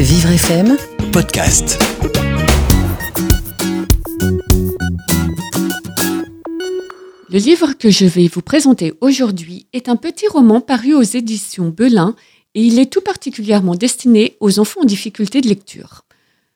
Vivre 0.00 0.30
FM 0.30 0.76
podcast. 1.12 1.76
Le 7.28 7.38
livre 7.38 7.72
que 7.72 7.90
je 7.90 8.04
vais 8.04 8.28
vous 8.28 8.40
présenter 8.40 8.94
aujourd'hui 9.00 9.66
est 9.72 9.88
un 9.88 9.96
petit 9.96 10.28
roman 10.28 10.60
paru 10.60 10.94
aux 10.94 11.02
éditions 11.02 11.70
Belin 11.70 12.14
et 12.54 12.62
il 12.62 12.78
est 12.78 12.92
tout 12.92 13.00
particulièrement 13.00 13.74
destiné 13.74 14.36
aux 14.38 14.60
enfants 14.60 14.82
en 14.82 14.84
difficulté 14.84 15.40
de 15.40 15.48
lecture. 15.48 16.04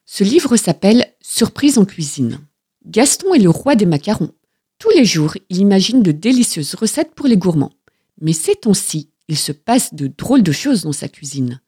Ce 0.07 0.23
livre 0.23 0.57
s'appelle 0.57 1.13
Surprise 1.21 1.79
en 1.79 1.85
cuisine. 1.85 2.39
Gaston 2.87 3.35
est 3.35 3.41
le 3.41 3.51
roi 3.51 3.75
des 3.75 3.87
macarons. 3.87 4.31
Tous 4.79 4.91
les 4.91 5.05
jours, 5.05 5.35
il 5.51 5.57
imagine 5.57 6.05
de 6.05 6.13
délicieuses 6.13 6.77
recettes 6.77 7.17
pour 7.17 7.27
les 7.27 7.37
gourmands. 7.37 7.73
Mais 8.21 8.35
ces 8.35 8.55
temps-ci, 8.55 9.09
il 9.27 9.37
se 9.37 9.51
passe 9.51 9.95
de 9.95 10.07
drôles 10.07 10.45
de 10.45 10.53
choses 10.53 10.83
dans 10.83 10.93
sa 10.93 11.09
cuisine. 11.09 11.61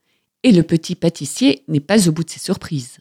Et 0.45 0.53
le 0.53 0.63
petit 0.63 0.95
pâtissier 0.95 1.65
n'est 1.67 1.81
pas 1.81 2.09
au 2.09 2.13
bout 2.13 2.23
de 2.23 2.31
ses 2.31 2.39
surprises. 2.39 2.99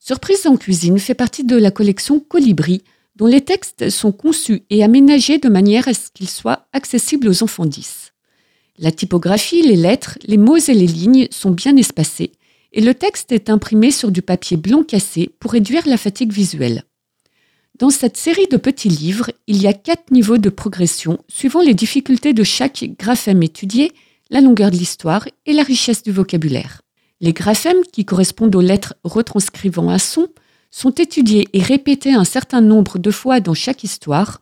Surprise 0.00 0.46
en 0.46 0.56
cuisine 0.56 0.98
fait 0.98 1.14
partie 1.14 1.44
de 1.44 1.54
la 1.54 1.70
collection 1.70 2.18
Colibri, 2.18 2.82
dont 3.14 3.26
les 3.26 3.42
textes 3.42 3.90
sont 3.90 4.10
conçus 4.10 4.62
et 4.70 4.82
aménagés 4.82 5.38
de 5.38 5.50
manière 5.50 5.86
à 5.86 5.94
ce 5.94 6.08
qu'ils 6.12 6.30
soient 6.30 6.66
accessibles 6.72 7.28
aux 7.28 7.42
enfants 7.42 7.66
10. 7.66 8.14
La 8.78 8.90
typographie, 8.90 9.62
les 9.62 9.76
lettres, 9.76 10.18
les 10.24 10.38
mots 10.38 10.56
et 10.56 10.74
les 10.74 10.86
lignes 10.86 11.28
sont 11.30 11.50
bien 11.50 11.76
espacés, 11.76 12.32
et 12.72 12.80
le 12.80 12.94
texte 12.94 13.32
est 13.32 13.50
imprimé 13.50 13.90
sur 13.90 14.10
du 14.10 14.22
papier 14.22 14.56
blanc 14.56 14.82
cassé 14.82 15.30
pour 15.40 15.52
réduire 15.52 15.86
la 15.86 15.98
fatigue 15.98 16.32
visuelle. 16.32 16.84
Dans 17.78 17.90
cette 17.90 18.16
série 18.16 18.48
de 18.48 18.56
petits 18.56 18.88
livres, 18.88 19.30
il 19.46 19.60
y 19.60 19.66
a 19.66 19.72
quatre 19.72 20.10
niveaux 20.10 20.38
de 20.38 20.48
progression 20.48 21.18
suivant 21.28 21.60
les 21.60 21.74
difficultés 21.74 22.32
de 22.32 22.44
chaque 22.44 22.84
graphème 22.98 23.42
étudié, 23.42 23.92
la 24.30 24.40
longueur 24.40 24.70
de 24.70 24.76
l'histoire 24.76 25.26
et 25.46 25.52
la 25.52 25.62
richesse 25.62 26.02
du 26.02 26.12
vocabulaire. 26.12 26.82
Les 27.20 27.32
graphèmes, 27.32 27.82
qui 27.92 28.04
correspondent 28.04 28.54
aux 28.54 28.60
lettres 28.60 28.94
retranscrivant 29.04 29.90
un 29.90 29.98
son, 29.98 30.28
sont 30.70 30.90
étudiés 30.90 31.48
et 31.52 31.62
répétés 31.62 32.12
un 32.12 32.24
certain 32.24 32.60
nombre 32.60 32.98
de 32.98 33.10
fois 33.10 33.40
dans 33.40 33.54
chaque 33.54 33.84
histoire, 33.84 34.40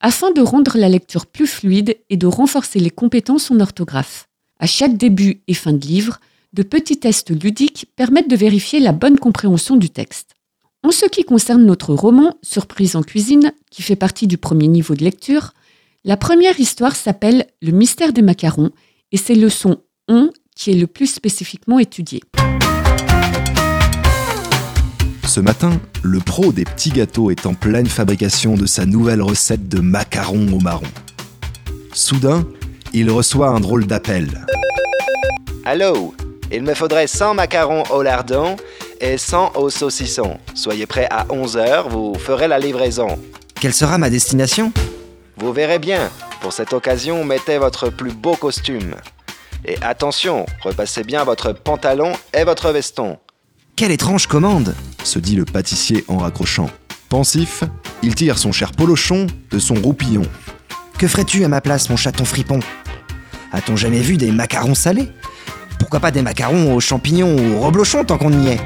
afin 0.00 0.30
de 0.30 0.40
rendre 0.40 0.76
la 0.76 0.88
lecture 0.88 1.26
plus 1.26 1.46
fluide 1.46 1.96
et 2.10 2.16
de 2.16 2.26
renforcer 2.26 2.80
les 2.80 2.90
compétences 2.90 3.50
en 3.50 3.60
orthographe. 3.60 4.28
À 4.58 4.66
chaque 4.66 4.96
début 4.96 5.42
et 5.48 5.54
fin 5.54 5.72
de 5.72 5.86
livre, 5.86 6.18
de 6.52 6.62
petits 6.62 6.98
tests 6.98 7.30
ludiques 7.30 7.86
permettent 7.96 8.30
de 8.30 8.36
vérifier 8.36 8.80
la 8.80 8.92
bonne 8.92 9.18
compréhension 9.18 9.76
du 9.76 9.90
texte. 9.90 10.34
En 10.82 10.90
ce 10.90 11.06
qui 11.06 11.24
concerne 11.24 11.64
notre 11.64 11.94
roman 11.94 12.36
Surprise 12.42 12.96
en 12.96 13.02
cuisine, 13.02 13.52
qui 13.70 13.82
fait 13.82 13.96
partie 13.96 14.26
du 14.26 14.38
premier 14.38 14.68
niveau 14.68 14.94
de 14.94 15.04
lecture, 15.04 15.52
la 16.04 16.16
première 16.16 16.58
histoire 16.60 16.94
s'appelle 16.94 17.46
Le 17.60 17.72
mystère 17.72 18.12
des 18.12 18.22
macarons 18.22 18.70
et 19.16 19.18
c'est 19.18 19.34
le 19.34 19.48
son 19.48 19.78
on 20.08 20.30
qui 20.54 20.72
est 20.72 20.74
le 20.74 20.86
plus 20.86 21.06
spécifiquement 21.06 21.78
étudié. 21.78 22.20
Ce 25.26 25.40
matin, 25.40 25.80
le 26.02 26.18
pro 26.18 26.52
des 26.52 26.64
petits 26.64 26.90
gâteaux 26.90 27.30
est 27.30 27.46
en 27.46 27.54
pleine 27.54 27.86
fabrication 27.86 28.56
de 28.56 28.66
sa 28.66 28.84
nouvelle 28.84 29.22
recette 29.22 29.70
de 29.70 29.80
macarons 29.80 30.52
au 30.52 30.60
marron. 30.60 30.84
Soudain, 31.94 32.46
il 32.92 33.10
reçoit 33.10 33.48
un 33.48 33.60
drôle 33.60 33.86
d'appel. 33.86 34.44
Allô? 35.64 36.14
Il 36.52 36.62
me 36.62 36.74
faudrait 36.74 37.06
100 37.06 37.32
macarons 37.32 37.84
au 37.90 38.02
lardon 38.02 38.56
et 39.00 39.16
100 39.16 39.52
au 39.54 39.70
saucisson. 39.70 40.36
Soyez 40.54 40.84
prêts 40.84 41.08
à 41.10 41.24
11h, 41.24 41.88
vous 41.88 42.12
ferez 42.16 42.48
la 42.48 42.58
livraison. 42.58 43.18
Quelle 43.58 43.72
sera 43.72 43.96
ma 43.96 44.10
destination? 44.10 44.74
Vous 45.38 45.54
verrez 45.54 45.78
bien. 45.78 46.10
Pour 46.40 46.52
cette 46.52 46.72
occasion, 46.72 47.24
mettez 47.24 47.58
votre 47.58 47.90
plus 47.90 48.12
beau 48.12 48.36
costume. 48.36 48.94
Et 49.64 49.76
attention, 49.82 50.46
repassez 50.62 51.02
bien 51.02 51.24
votre 51.24 51.52
pantalon 51.52 52.12
et 52.32 52.44
votre 52.44 52.70
veston. 52.70 53.18
Quelle 53.74 53.90
étrange 53.90 54.26
commande 54.26 54.74
se 55.02 55.18
dit 55.18 55.36
le 55.36 55.44
pâtissier 55.44 56.04
en 56.08 56.18
raccrochant. 56.18 56.70
Pensif, 57.08 57.62
il 58.02 58.14
tire 58.14 58.38
son 58.38 58.52
cher 58.52 58.72
polochon 58.72 59.26
de 59.50 59.58
son 59.58 59.74
roupillon. 59.74 60.22
Que 60.98 61.08
ferais-tu 61.08 61.44
à 61.44 61.48
ma 61.48 61.60
place, 61.60 61.90
mon 61.90 61.96
chaton 61.96 62.24
fripon? 62.24 62.60
A-t-on 63.52 63.76
jamais 63.76 64.00
vu 64.00 64.16
des 64.16 64.32
macarons 64.32 64.74
salés? 64.74 65.08
Pourquoi 65.78 66.00
pas 66.00 66.10
des 66.10 66.22
macarons 66.22 66.74
aux 66.74 66.80
champignons 66.80 67.36
ou 67.36 67.56
aux 67.56 67.60
reblochons 67.60 68.04
tant 68.04 68.18
qu'on 68.18 68.32
y 68.32 68.48
est? 68.48 68.60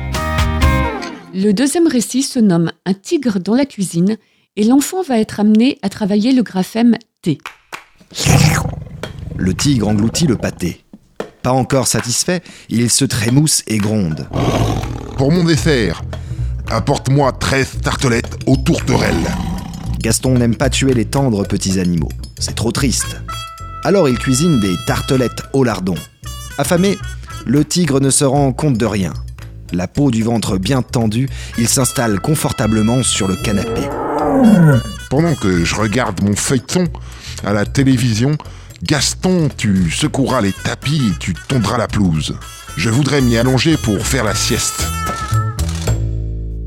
Le 1.34 1.52
deuxième 1.52 1.86
récit 1.86 2.22
se 2.22 2.38
nomme 2.38 2.72
Un 2.86 2.94
tigre 2.94 3.38
dans 3.38 3.54
la 3.54 3.66
cuisine 3.66 4.16
et 4.56 4.64
l'enfant 4.64 5.02
va 5.02 5.18
être 5.18 5.40
amené 5.40 5.78
à 5.82 5.88
travailler 5.88 6.32
le 6.32 6.42
graphème 6.42 6.96
Le 9.36 9.52
tigre 9.52 9.88
engloutit 9.88 10.26
le 10.26 10.36
pâté. 10.36 10.84
Pas 11.42 11.52
encore 11.52 11.86
satisfait, 11.86 12.42
il 12.70 12.88
se 12.88 13.04
trémousse 13.04 13.62
et 13.66 13.76
gronde. 13.76 14.26
Pour 15.18 15.30
mon 15.30 15.44
dessert, 15.44 16.00
apporte-moi 16.70 17.32
13 17.32 17.80
tartelettes 17.82 18.38
aux 18.46 18.56
tourterelles. 18.56 19.30
Gaston 19.98 20.38
n'aime 20.38 20.56
pas 20.56 20.70
tuer 20.70 20.94
les 20.94 21.04
tendres 21.04 21.46
petits 21.46 21.78
animaux. 21.78 22.08
C'est 22.38 22.54
trop 22.54 22.72
triste. 22.72 23.20
Alors 23.84 24.08
il 24.08 24.18
cuisine 24.18 24.58
des 24.58 24.76
tartelettes 24.86 25.42
au 25.52 25.62
lardon. 25.62 25.96
Affamé, 26.56 26.96
le 27.44 27.66
tigre 27.66 28.00
ne 28.00 28.08
se 28.08 28.24
rend 28.24 28.54
compte 28.54 28.78
de 28.78 28.86
rien. 28.86 29.12
La 29.72 29.88
peau 29.88 30.10
du 30.10 30.22
ventre 30.22 30.56
bien 30.56 30.80
tendue, 30.80 31.28
il 31.58 31.68
s'installe 31.68 32.18
confortablement 32.20 33.02
sur 33.02 33.28
le 33.28 33.36
canapé. 33.36 33.82
Pendant 35.10 35.34
que 35.34 35.64
je 35.64 35.74
regarde 35.74 36.22
mon 36.22 36.36
feuilleton 36.36 36.86
à 37.42 37.52
la 37.52 37.66
télévision, 37.66 38.38
Gaston, 38.84 39.48
tu 39.56 39.90
secoueras 39.90 40.40
les 40.40 40.52
tapis 40.52 41.02
et 41.10 41.18
tu 41.18 41.34
tondras 41.48 41.78
la 41.78 41.88
pelouse. 41.88 42.38
Je 42.76 42.90
voudrais 42.90 43.20
m'y 43.20 43.36
allonger 43.36 43.76
pour 43.76 44.06
faire 44.06 44.22
la 44.22 44.36
sieste. 44.36 44.84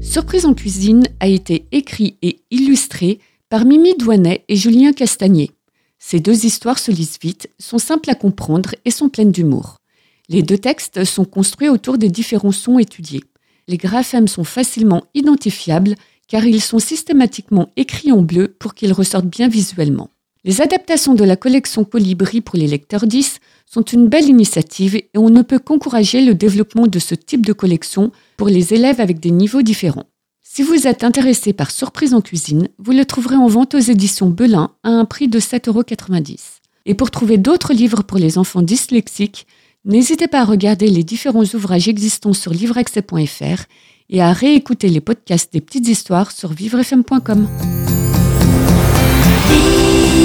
Surprise 0.01 0.45
en 0.45 0.53
cuisine 0.53 1.03
a 1.21 1.27
été 1.27 1.67
écrit 1.71 2.17
et 2.21 2.41
illustré 2.51 3.19
par 3.47 3.63
Mimi 3.63 3.95
Douanet 3.95 4.43
et 4.49 4.57
Julien 4.57 4.91
Castagnier. 4.91 5.51
Ces 5.97 6.19
deux 6.19 6.45
histoires 6.45 6.79
se 6.79 6.91
lisent 6.91 7.19
vite, 7.21 7.49
sont 7.59 7.79
simples 7.79 8.09
à 8.09 8.15
comprendre 8.15 8.75
et 8.83 8.91
sont 8.91 9.07
pleines 9.07 9.31
d'humour. 9.31 9.77
Les 10.27 10.41
deux 10.41 10.57
textes 10.57 11.05
sont 11.05 11.23
construits 11.23 11.69
autour 11.69 11.97
des 11.97 12.09
différents 12.09 12.51
sons 12.51 12.77
étudiés. 12.77 13.23
Les 13.69 13.77
graphèmes 13.77 14.27
sont 14.27 14.43
facilement 14.43 15.05
identifiables 15.13 15.95
car 16.27 16.45
ils 16.45 16.61
sont 16.61 16.79
systématiquement 16.79 17.69
écrits 17.75 18.11
en 18.11 18.21
bleu 18.21 18.55
pour 18.59 18.73
qu'ils 18.73 18.93
ressortent 18.93 19.25
bien 19.25 19.47
visuellement. 19.47 20.09
Les 20.45 20.61
adaptations 20.61 21.13
de 21.13 21.23
la 21.23 21.37
collection 21.37 21.85
Colibri 21.85 22.41
pour 22.41 22.57
les 22.57 22.67
lecteurs 22.67 23.07
10 23.07 23.39
sont 23.65 23.81
une 23.83 24.09
belle 24.09 24.27
initiative 24.27 24.95
et 24.95 25.09
on 25.15 25.29
ne 25.29 25.41
peut 25.41 25.59
qu'encourager 25.59 26.23
le 26.23 26.35
développement 26.35 26.87
de 26.87 26.99
ce 26.99 27.15
type 27.15 27.45
de 27.45 27.53
collection 27.53 28.11
pour 28.35 28.49
les 28.49 28.73
élèves 28.73 28.99
avec 28.99 29.21
des 29.21 29.31
niveaux 29.31 29.61
différents. 29.61 30.07
Si 30.41 30.61
vous 30.61 30.85
êtes 30.85 31.03
intéressé 31.03 31.53
par 31.53 31.71
Surprise 31.71 32.13
en 32.13 32.21
cuisine, 32.21 32.67
vous 32.77 32.91
le 32.91 33.05
trouverez 33.05 33.37
en 33.37 33.47
vente 33.47 33.73
aux 33.73 33.79
éditions 33.79 34.29
Belin 34.29 34.71
à 34.83 34.89
un 34.89 35.05
prix 35.05 35.27
de 35.29 35.39
7,90€. 35.39 36.37
Et 36.85 36.93
pour 36.93 37.09
trouver 37.09 37.37
d'autres 37.37 37.73
livres 37.73 38.03
pour 38.03 38.17
les 38.17 38.37
enfants 38.37 38.61
dyslexiques, 38.61 39.47
n'hésitez 39.85 40.27
pas 40.27 40.41
à 40.41 40.45
regarder 40.45 40.89
les 40.89 41.03
différents 41.03 41.45
ouvrages 41.53 41.87
existants 41.87 42.33
sur 42.33 42.51
livreaccès.fr 42.51 43.63
et 44.09 44.21
à 44.21 44.33
réécouter 44.33 44.89
les 44.89 45.01
podcasts 45.01 45.51
des 45.53 45.61
petites 45.61 45.87
histoires 45.87 46.31
sur 46.31 46.51
vivrefm.com. 46.51 47.47
Vivre 49.49 50.22